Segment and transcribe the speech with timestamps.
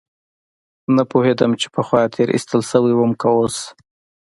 [0.95, 3.57] نه پوهېدم چې پخوا تېر ايستل سوى وم که اوس.